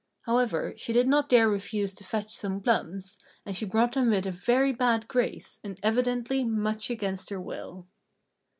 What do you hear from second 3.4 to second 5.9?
and she brought them with a very bad grace, and